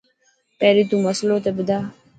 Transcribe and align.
پهرين 0.59 0.87
تو 0.89 0.95
مصلو 1.05 1.37
ته 1.43 1.49
ٻڌا. 1.57 1.79